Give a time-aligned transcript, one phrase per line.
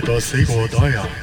[0.00, 1.19] 多谢郭导啊。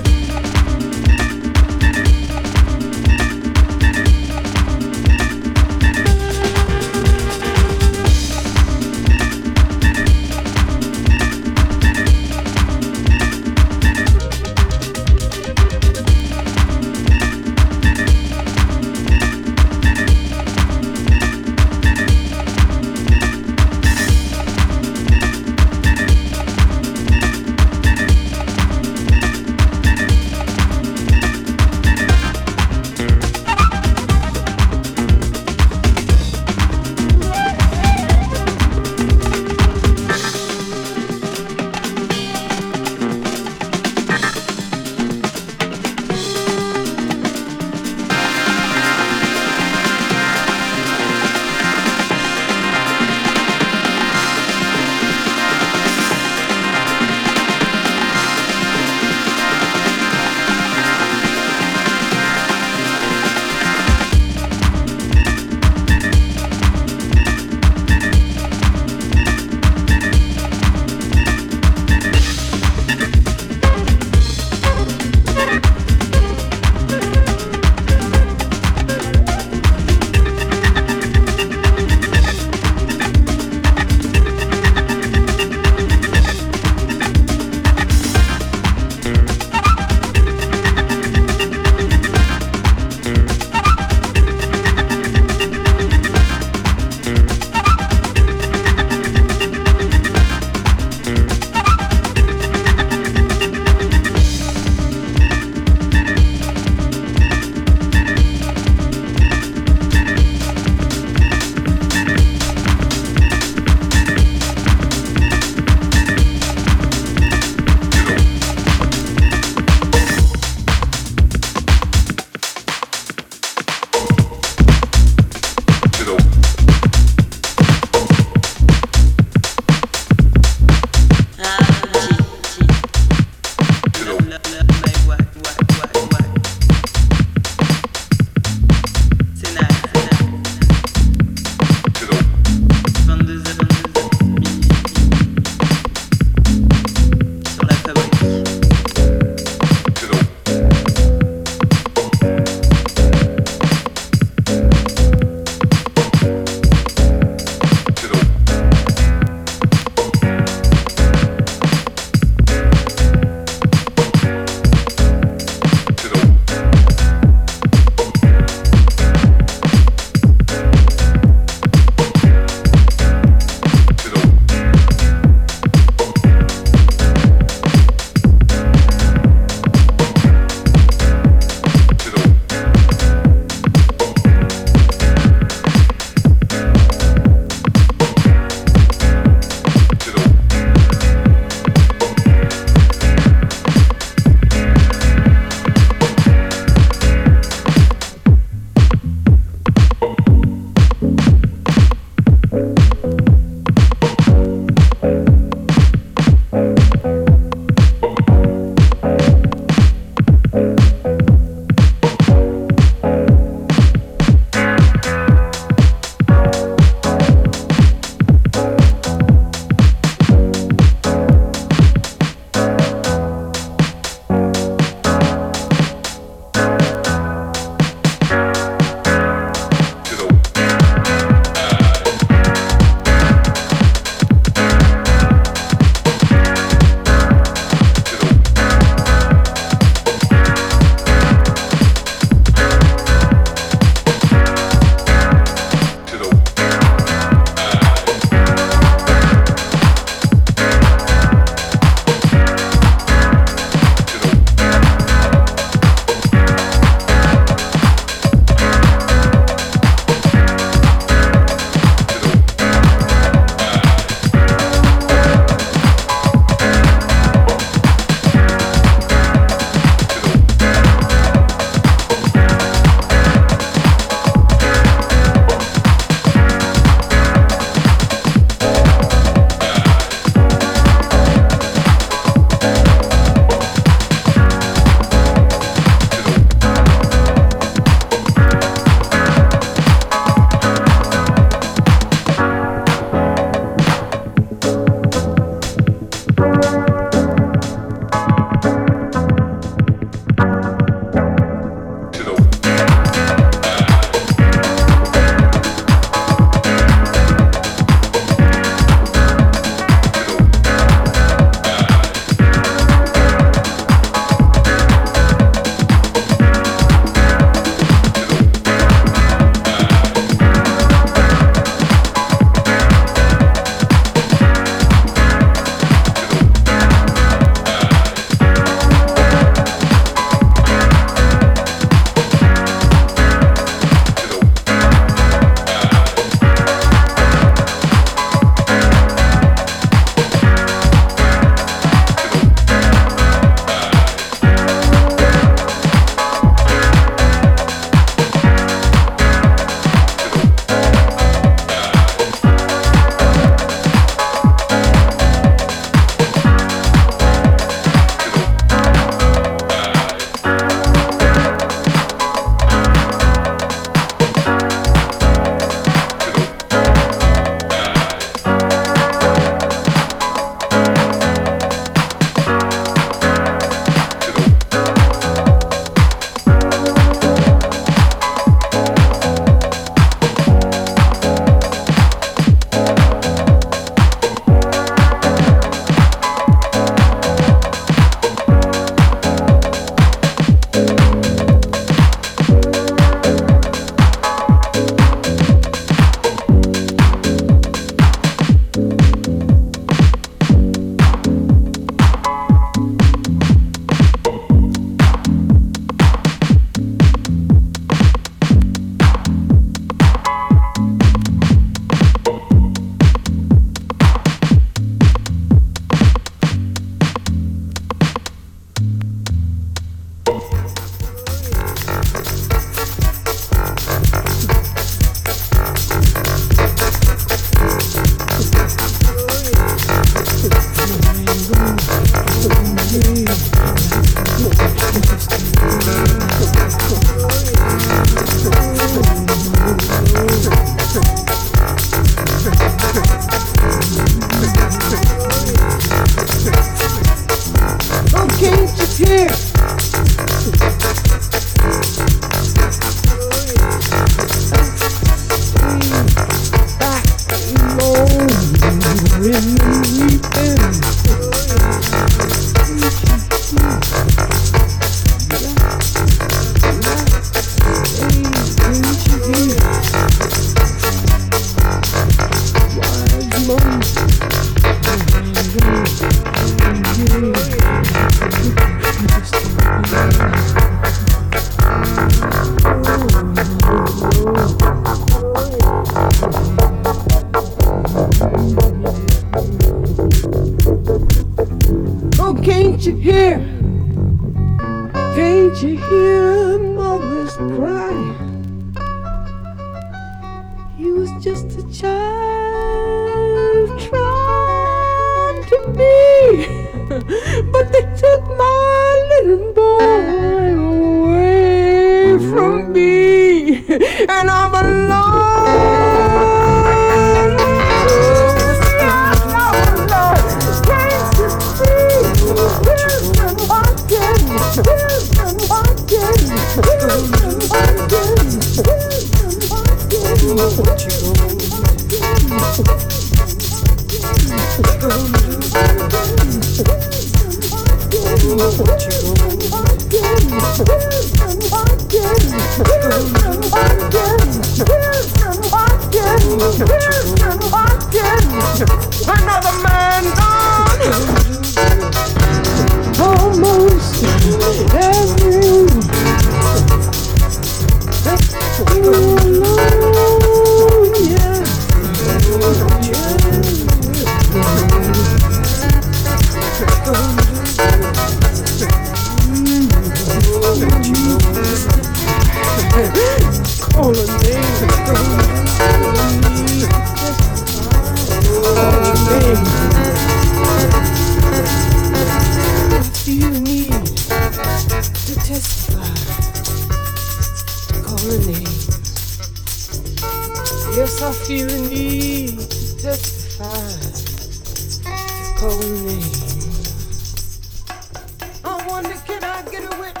[598.43, 600.00] I wonder, can I get away?